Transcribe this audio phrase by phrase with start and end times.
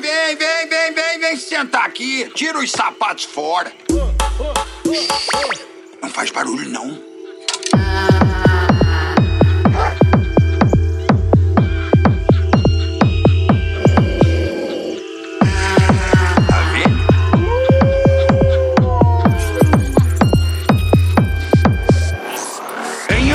[0.00, 2.30] vem, vem, vem, vem, vem sentar aqui.
[2.34, 3.72] Tira os sapatos fora.
[6.02, 7.08] Não faz barulho, não.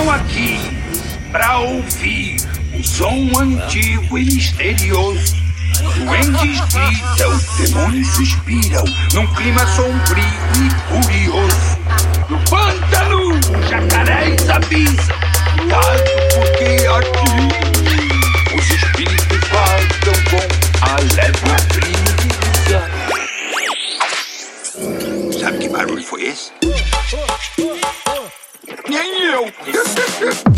[0.03, 0.57] Tá aqui
[1.31, 2.38] pra ouvir
[2.73, 5.42] um som antigo e misterioso.
[5.91, 8.83] Duendes gritam, demônios suspiram,
[9.13, 10.23] num clima sombrio
[10.55, 11.77] e curioso.
[12.29, 15.15] No pântano, jacarés avisam,
[15.57, 16.03] cuidado
[16.35, 20.43] porque aqui os espíritos guardam com
[20.85, 22.81] a leve brisa.
[25.39, 26.51] Sabe que barulho foi esse?
[28.89, 29.51] Nem eu.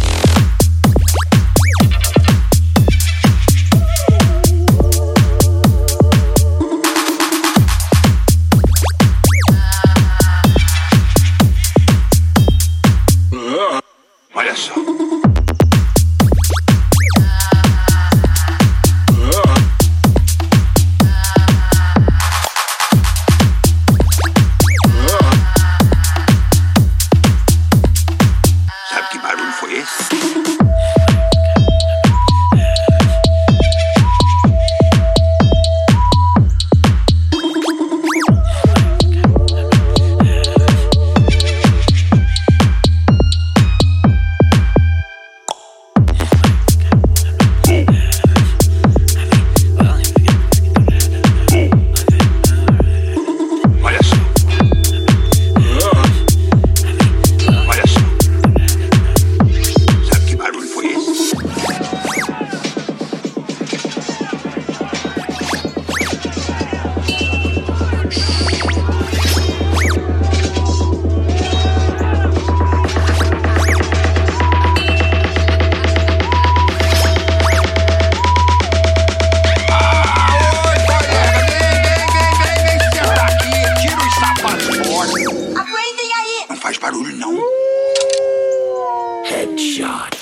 [89.26, 90.15] Headshot.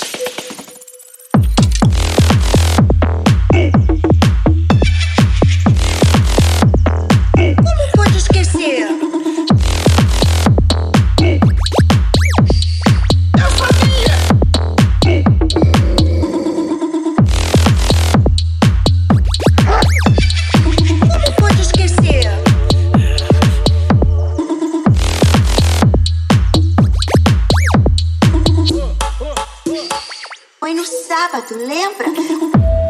[30.74, 32.08] No sábado, lembra?